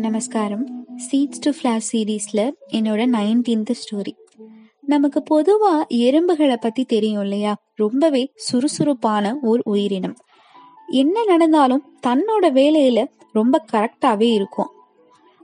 நமஸ்காரம். 0.00 0.86
Seeds 1.10 1.40
to 1.40 1.50
flash 1.50 1.88
சீரீஸில் 1.92 2.52
என்னோட 2.72 3.02
நைன்டீன்த் 3.16 3.74
ஸ்டோரி 3.80 4.12
நமக்கு 4.80 5.22
பொதுவாக 5.22 5.86
எறும்புகளை 5.88 6.56
பற்றி 6.56 6.84
தெரியும் 6.84 7.22
இல்லையா? 7.22 7.56
ரொம்பவே 7.74 8.32
சுறுசுறுப்பான 8.34 9.38
ஒரு 9.42 9.60
உயிரினம். 9.64 10.16
என்ன 10.88 11.24
நடந்தாலும் 11.24 11.84
தன்னோட 12.06 12.52
வேலையில் 12.52 13.10
ரொம்ப 13.32 13.64
கரெக்டாகவே 13.72 14.32
இருக்கும். 14.32 14.70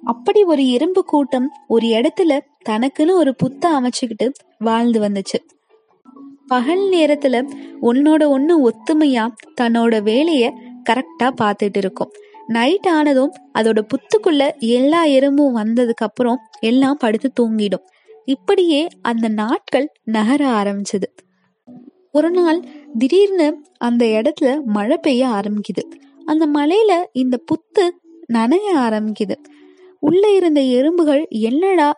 அப்படி 0.04 0.44
ஒரு 0.44 0.68
எறும்பு 0.68 1.04
கூட்டம் 1.04 1.50
ஒரு 1.68 1.86
இடத்துல 1.86 2.40
தனக்குன்னு 2.68 3.10
ஒரு 3.10 3.34
புத்த 3.34 3.80
அமைச்சுக்கிட்டு 3.80 4.32
வாழ்ந்து 4.58 5.00
வந்துச்சு. 5.00 5.38
பகல் 6.46 6.90
நேரத்துல 6.90 7.48
ஒன்னோட 7.82 8.28
ஒன்று 8.28 8.70
ஒத்துமையா 8.70 9.28
தன்னோட 9.60 10.02
வேலைய 10.02 10.52
கரெக்டா 10.90 11.32
பார்த்துட்டு 11.40 11.76
இருக்கும். 11.76 12.12
நைட் 12.46 12.88
ஆனதும் 12.88 13.32
அதோட 13.54 13.80
புத்துக்குள்ள 13.88 14.58
எல்லா 14.58 15.04
எறும்பும் 15.04 15.56
வந்ததுக்கு 15.56 16.04
அப்புறம் 16.04 16.38
எல்லாம் 16.60 16.96
படுத்து 16.96 17.32
தூங்கிடும். 17.40 17.84
இப்படியே 18.24 18.88
அந்த 19.02 19.28
நாட்கள் 19.28 19.92
நகர 20.04 20.46
ஆரம்பிச்சது. 20.48 21.08
ஒரு 22.12 22.30
நாள் 22.30 22.60
திடீர்னு 22.98 23.60
அந்த 23.78 24.04
இடத்துல 24.04 24.62
மழை 24.64 24.98
பெய்ய 25.02 25.26
ஆரம்பிக்குது. 25.26 25.84
அந்த 26.24 26.46
மலையில 26.46 27.04
இந்த 27.12 27.40
புத்து 27.44 27.90
நனைய 28.32 28.68
ஆரம்பிக்குது. 28.76 29.34
உள்ள 30.00 30.30
இருந்த 30.30 30.60
எறும்புகள் 30.60 31.26
என்னடா 31.28 31.92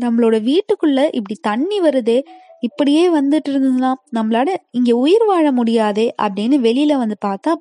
நம்மளோட 0.00 0.36
வீட்டுக்குள்ள 0.42 0.98
இப்படி 1.04 1.38
தண்ணி 1.40 1.80
வருதே 1.80 2.22
இப்படியே 2.60 3.10
வந்துட்டு 3.10 3.48
இருந்ததுன்னா 3.48 3.94
நம்மளால 4.16 4.54
இங்க 4.70 4.96
உயிர் 4.96 5.24
வாழ 5.24 5.52
முடியாதே 5.52 6.14
அப்படின்னு 6.22 6.56
வெளியில 6.66 6.96
வந்து 6.96 7.16
பார்த்தா 7.24 7.52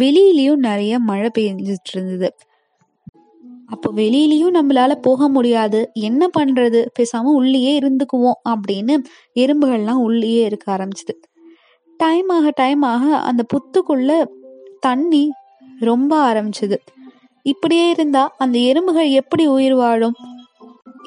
வெளியிலயும் 0.00 0.56
நிறைய 0.56 0.98
மழை 0.98 1.30
பெஞ்சிட்டு 1.38 1.92
இருந்தது 1.94 2.34
அப்போ 3.66 3.92
வெளியிலயும் 3.92 4.54
நம்மளால 4.54 4.94
போக 4.94 5.28
முடியாது. 5.28 5.90
என்ன 5.92 6.28
பண்றது? 6.38 6.86
பேசாம 6.98 7.22
உள்ளேயே 7.22 7.78
இருந்துக்குவோம் 7.78 8.40
அப்படின்னு 8.48 8.94
எறும்புகள்லாம் 9.34 10.00
உள்ளேயே 10.00 10.44
இருக்க 10.44 10.76
ஆரம்பிச்சது. 10.76 11.14
டைம் 11.96 12.28
ஆக 12.28 12.52
டைம் 12.54 12.82
ஆக 12.82 13.16
அந்த 13.16 13.44
புத்துக்குள்ள 13.52 14.24
தண்ணி 14.80 15.30
ரொம்ப 15.80 16.32
ஆரம்பிச்சது. 16.32 16.76
இப்படியே 17.42 17.90
இருந்தா 17.90 18.34
அந்த 18.38 18.58
எறும்புகள் 18.58 19.10
எப்படி 19.10 19.46
உயிர் 19.46 19.74
வாழும்? 19.74 20.14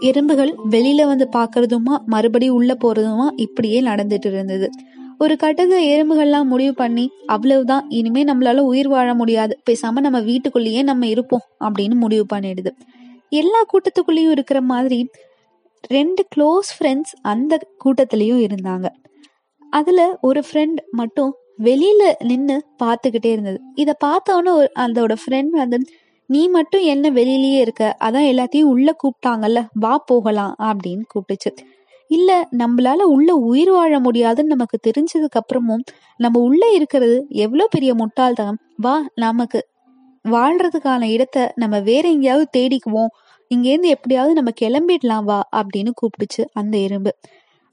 எறும்புகள் 0.02 0.56
வெளியில 0.72 1.06
வந்து 1.06 1.30
பாக்குறதுமா 1.32 1.98
மறுபடியும் 2.06 2.56
உள்ள 2.56 2.78
போறதுமா 2.84 3.28
இப்படியே 3.36 3.82
நடந்துட்டு 3.82 4.32
இருந்தது. 4.34 4.70
ஒரு 5.20 5.38
கட்டத்துல 5.44 5.80
எறும்புகள்லாம் 5.94 6.44
முடிவு 6.44 6.74
பண்ணி 6.74 7.10
அவ்வளவுதான் 7.26 7.86
இனிமே 7.90 8.24
நம்மளால 8.24 8.58
உயிர் 8.58 8.88
வாழ 8.88 9.14
முடியாது. 9.14 9.60
பேசாம 9.70 9.92
நம்ம 9.92 10.22
வீட்டுக்குள்ளேயே 10.22 10.82
நம்ம 10.82 11.08
இருப்போம் 11.08 11.42
அப்படின்னு 11.60 11.96
முடிவு 11.96 12.26
பண்ணிடுது. 12.34 12.68
எல்லா 13.30 13.66
கூட்டத்துக்குள்ளேயும் 13.66 14.30
இருக்கிற 14.30 14.62
மாதிரி 14.62 15.10
ரெண்டு 15.88 16.28
க்ளோஸ் 16.36 16.70
ஃப்ரெண்ட்ஸ் 16.80 17.14
அந்த 17.22 17.60
கூட்டத்திலயும் 17.86 18.48
இருந்தாங்க. 18.48 18.86
அதுல 19.70 20.18
ஒரு 20.22 20.44
ஃப்ரெண்ட் 20.52 20.76
மட்டும் 20.92 21.36
வெளியில 21.60 22.14
நின்னு 22.24 22.66
பார்த்துக்கிட்டே 22.84 23.32
இருந்தது. 23.32 23.62
இதை 23.76 23.94
பார்த்தவொன்னே 24.06 24.68
அதோட 24.80 25.16
ஃப்ரெண்ட் 25.26 25.50
வந்து 25.50 25.80
நீ 26.28 26.48
மட்டும் 26.48 26.82
என்ன 26.82 27.10
வெளியிலயே 27.10 27.60
இருக்க? 27.60 27.98
அதான் 28.00 28.30
எல்லாத்தையும் 28.32 28.64
உள்ள 28.64 28.96
கூப்பிட்டாங்கல்ல 29.04 29.66
வா 29.74 29.98
போகலாம் 29.98 30.56
அப்படின்னு 30.60 31.02
கூப்பிட்டுச்சு. 31.16 31.58
இல்ல 32.10 32.50
நம்மளால 32.58 33.02
உள்ள 33.08 33.36
உயிர் 33.36 33.72
வாழ 33.72 34.00
முடியாதுன்னு 34.00 34.56
நமக்கு 34.56 34.78
தெரிஞ்சதுக்கு 34.88 35.40
அப்புறமும் 35.40 35.84
நம்ம 36.18 36.40
உள்ள 36.40 36.72
இருக்கிறது 36.72 37.26
எவ்வளவு 37.30 37.70
பெரிய 37.72 37.94
முட்டாள்தனம். 37.94 38.60
வா 38.78 38.96
நமக்கு 39.16 39.60
வாழ்றதுக்கான 40.26 41.04
இடத்த 41.10 41.52
நம்ம 41.56 41.80
வேற 41.80 42.10
எங்கேயாவது 42.10 42.48
தேடிக்குவோம். 42.58 43.12
இங்கேருந்து 43.52 43.88
எப்படியாவது 43.88 44.34
நம்ம 44.34 44.52
கிளம்பிடலாம் 44.62 45.24
வா 45.24 45.50
அப்படின்னு 45.56 45.92
கூப்பிட்டுச்சு 46.02 46.44
அந்த 46.54 46.78
எறும்பு. 46.78 47.12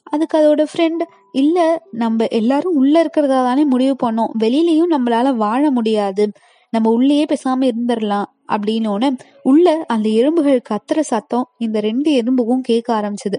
அதுக்கு 0.03 0.37
அதோட 0.39 0.67
ஃப்ரெண்ட் 0.73 1.03
இல்ல 1.33 1.59
நம்ம 1.91 2.27
எல்லாரும் 2.27 2.75
உள்ள 2.75 3.01
இருக்கிறதா 3.01 3.45
தானே 3.45 3.65
முடிவு 3.65 3.97
பண்ணோம். 4.03 4.33
வெளியிலயும் 4.41 4.93
நம்மளால 4.93 5.35
வாழ 5.37 5.71
முடியாது. 5.71 6.25
நம்ம 6.73 6.91
உள்ளேயே 6.91 7.25
பேசாம 7.25 7.71
இருந்துடலாம். 7.71 8.29
அப்படின்னோட 8.49 9.05
உள்ள 9.43 9.85
அந்த 9.89 10.09
எறும்புகள் 10.09 10.61
கத்துற 10.71 11.01
சத்தம் 11.01 11.47
இந்த 11.59 11.81
ரெண்டு 11.81 12.11
எறும்புக்கும் 12.13 12.61
கேட்க 12.61 12.89
ஆரம்பிச்சது. 13.01 13.39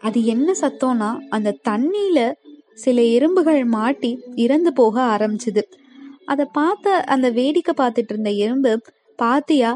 அது 0.00 0.24
என்ன 0.24 0.52
சத்தம்னா 0.60 1.10
அந்த 1.28 1.56
தண்ணியில 1.68 2.32
சில 2.74 3.02
எறும்புகள் 3.02 3.64
மாட்டி 3.64 4.10
இறந்து 4.34 4.72
போக 4.72 5.16
ஆரம்பிச்சுது. 5.16 5.62
அதை 6.24 6.44
பார்த்த 6.52 6.96
அந்த 7.14 7.30
வேடிக்கை 7.30 7.74
பார்த்துட்டு 7.76 8.12
இருந்த 8.14 8.30
எறும்பு 8.30 8.72
பாத்தியா 9.16 9.70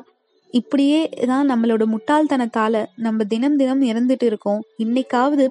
இப்படியே 0.50 1.08
தான் 1.26 1.50
நம்மளோட 1.50 1.82
முட்டாள்தனத்தால 1.94 2.84
நம்ம 2.96 3.24
தினம் 3.24 3.56
தினம் 3.56 3.82
இறந்துட்டு 3.82 4.24
இருக்கோம். 4.24 4.62
இன்னைக்காவது 4.78 5.46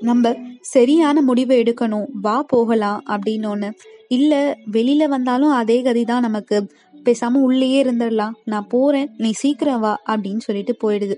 நம்ம 0.00 0.34
சரியான 0.60 1.22
முடிவை 1.22 1.62
எடுக்கணும். 1.62 2.08
வா 2.22 2.42
போகலாம் 2.42 3.00
அப்படின்னு 3.08 3.70
இல்ல 4.08 4.58
வெளியில 4.72 5.04
வந்தாலும் 5.08 5.50
அதே 5.50 5.82
கதி 5.82 6.04
தான் 6.04 6.20
நமக்கு. 6.20 6.58
பேசாம 7.04 7.40
உள்ளேயே 7.40 7.82
இருந்துடலாம். 7.82 8.34
நான் 8.44 8.66
போறேன். 8.68 9.08
நீ 9.18 9.30
சீக்கிரம் 9.32 9.80
வா 9.80 10.02
அப்படின்னு 10.08 10.38
சொல்லிட்டு 10.38 10.74
போயிடுது. 10.84 11.16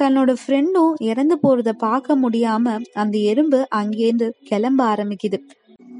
தன்னோட 0.00 0.34
ஃப்ரெண்டும் 0.42 0.92
இறந்து 1.02 1.36
போறத 1.42 1.70
பார்க்க 1.78 2.16
முடியாம 2.16 2.66
அந்த 2.94 3.18
எறும்பு 3.18 3.68
அங்கேருந்து 3.74 4.30
கிளம்ப 4.44 4.80
ஆரம்பிக்குது. 4.94 5.38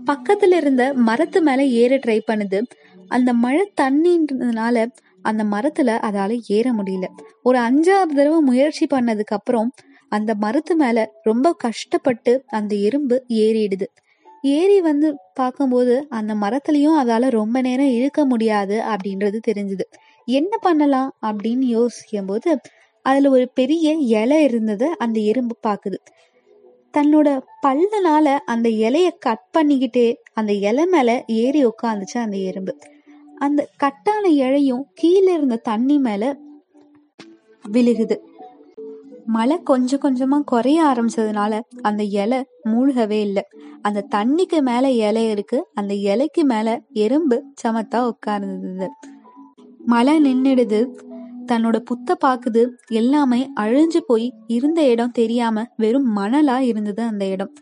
பக்கத்துல 0.07 0.57
இருந்த 0.57 0.95
மரத்து 0.95 1.43
மேல 1.43 1.65
ஏற 1.65 1.97
ட்ரை 1.97 2.19
பண்ணுது. 2.31 2.63
அந்த 3.09 3.33
மழை 3.35 3.73
தண்ணின்றதுனால 3.81 4.77
அந்த 5.23 5.45
மரத்துல 5.45 5.97
அதால 6.09 6.41
ஏற 6.49 6.73
முடியல. 6.73 7.07
ஒரு 7.43 7.59
அஞ்சாவது 7.59 8.15
தடவை 8.15 8.41
முயற்சி 8.41 8.87
பண்ணதுக்கு 8.87 9.37
அப்புறம் 9.39 9.71
அந்த 10.09 10.35
மரத்து 10.35 10.75
மேல 10.77 10.99
ரொம்ப 11.23 11.53
கஷ்டப்பட்டு 11.53 12.33
அந்த 12.49 12.73
எறும்பு 12.77 13.25
ஏறிடுது. 13.29 13.87
ஏறி 14.43 14.81
வந்து 14.81 15.09
பார்க்கும்போது 15.35 16.07
அந்த 16.09 16.35
மரத்துலயும் 16.35 16.99
அதால 17.03 17.31
ரொம்ப 17.31 17.61
நேரம் 17.61 17.91
இருக்க 17.91 18.25
முடியாது 18.25 18.83
அப்படின்றது 18.85 19.39
தெரிஞ்சுது. 19.49 19.85
என்ன 20.29 20.57
பண்ணலாம் 20.57 21.11
அப்படின்னு 21.27 21.67
யோசிக்கும் 21.77 22.27
போது 22.27 22.51
அதுல 23.03 23.31
ஒரு 23.31 23.51
பெரிய 23.55 23.93
இலை 23.93 24.43
இருந்தது 24.43 24.99
அந்த 24.99 25.21
எறும்பு 25.21 25.57
பாக்குது 25.67 25.99
தன்னோட 26.97 27.43
பல்லனால 27.67 28.39
அந்த 28.45 28.69
இலைய 28.69 29.09
கட் 29.19 29.45
பண்ணிக்கிட்டே 29.59 30.15
அந்த 30.33 30.53
இலை 30.53 30.87
மேல 30.87 31.25
ஏறி 31.27 31.67
உட்காந்துச்சு 31.67 32.19
அந்த 32.19 32.37
எறும்பு. 32.37 32.77
அந்த 33.39 33.69
கட்டான 33.77 34.29
இழையும் 34.29 34.83
கீழே 34.95 35.33
இருந்த 35.33 35.57
தண்ணி 35.57 35.99
மேல 35.99 36.37
விழுகுது. 37.73 38.17
மழை 39.27 39.63
கொஞ்சம் 39.63 40.01
கொஞ்சமா 40.01 40.45
குறைய 40.45 40.85
ஆரம்பிச்சதுனால 40.85 41.61
அந்த 41.83 42.03
இலை 42.03 42.45
மூழ்கவே 42.65 43.21
இல்லை. 43.21 43.43
அந்த 43.83 44.07
தண்ணிக்கு 44.15 44.61
மேல 44.61 44.91
இலை 44.91 45.31
இருக்கு 45.31 45.67
அந்த 45.75 45.95
இலைக்கு 45.95 46.45
மேல 46.45 46.81
எறும்பு 46.93 47.45
சமத்தா 47.63 48.11
உட்கார்ந்தது. 48.11 48.89
மழை 49.79 50.15
நின்னுடுது. 50.23 50.81
தன்னோட 51.47 51.79
புத்த 51.79 52.17
பாக்குது 52.25 52.63
எல்லாமே 52.89 53.51
அழிஞ்சு 53.61 54.01
போய் 54.07 54.33
இருந்த 54.47 54.81
இடம் 54.83 55.11
தெரியாம 55.11 55.65
வெறும் 55.77 56.17
மணலா 56.17 56.59
இருந்தது 56.61 57.03
அந்த 57.03 57.25
இடம். 57.27 57.53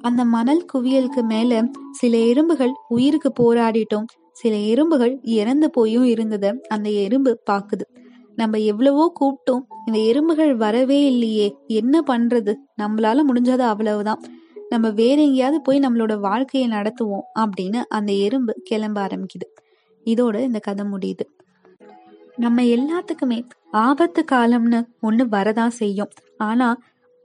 அந்த 0.00 0.24
மணல் 0.24 0.64
குவியலுக்கு 0.74 1.22
மேல 1.22 1.64
சில 1.90 2.16
எறும்புகள் 2.16 2.72
உயிருக்கு 2.88 3.32
போராடிட்டும் 3.40 4.06
சில 4.32 4.54
எறும்புகள் 4.56 5.20
இறந்து 5.22 5.70
போயும் 5.70 6.04
இருந்தத 6.04 6.46
அந்த 6.68 6.90
எறும்பு 6.90 7.40
பாக்குது. 7.50 7.84
நம்ம 8.36 8.58
எவ்வளவோ 8.58 9.12
கூப்பிட்டோம் 9.20 9.64
இந்த 9.86 9.98
எறும்புகள் 9.98 10.54
வரவே 10.54 11.04
இல்லையே 11.06 11.56
என்ன 11.66 12.02
பண்றது? 12.06 12.54
நம்மளால 12.82 13.20
முடிஞ்சது 13.28 13.64
அவ்வளவுதான். 13.64 14.22
நம்ம 14.68 14.90
வேற 14.90 15.22
எங்கேயாவது 15.22 15.60
போய் 15.60 15.78
நம்மளோட 15.78 16.20
வாழ்க்கையை 16.20 16.70
நடத்துவோம் 16.70 17.26
அப்படின்னு 17.40 17.82
அந்த 17.88 18.12
எறும்பு 18.12 18.52
கிளம்ப 18.62 19.06
ஆரம்பிக்குது. 19.06 19.46
இதோட 20.06 20.40
இந்த 20.40 20.58
கதை 20.58 20.86
முடியுது. 20.86 21.24
நம்ம 22.36 22.62
எல்லாத்துக்குமே 22.62 23.48
ஆபத்து 23.70 24.24
காலம்னு 24.32 24.86
ஒண்ணு 25.02 25.24
வரதான் 25.30 25.74
செய்யும். 25.80 26.10
ஆனா 26.38 26.78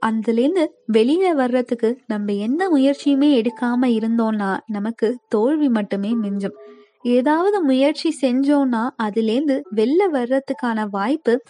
அதுலேருந்து 0.06 0.66
வெளியில 0.92 1.32
வர்றதுக்கு 1.34 1.98
நம்ம 2.06 2.32
எந்த 2.32 2.70
முயற்சியுமே 2.70 3.28
எடுக்காம 3.40 3.82
இருந்தோம்னா 3.82 4.58
நமக்கு 4.66 5.18
தோல்வி 5.28 5.68
மட்டுமே 5.68 6.14
மிஞ்சும். 6.14 6.56
ஏதாவது 7.02 7.62
முயற்சி 7.62 8.16
செஞ்சோம்னா 8.22 8.90
அதுலேருந்து 9.02 9.62
வெளில 9.76 10.00
வர்றதுக்கான 10.12 10.88
வாய்ப்பு 10.90 11.42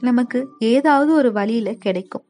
நமக்கு 0.00 0.48
ஏதாவது 0.58 1.14
ஒரு 1.14 1.32
வழியில 1.32 1.72
கிடைக்கும். 1.72 2.24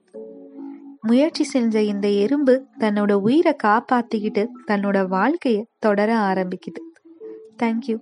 முயற்சி 1.03 1.44
செஞ்ச 1.44 1.82
இந்த 1.82 2.08
எறும்பு 2.08 2.64
தன்னோட 2.79 3.12
உயிரை 3.12 3.56
காப்பாத்திக்கிட்டு 3.64 4.47
தன்னோட 4.67 4.99
வாழ்க்கைய 5.06 5.62
தொடர 5.79 6.17
ஆரம்பிக்குது. 6.17 6.82
தேங்க்யூ 7.62 7.99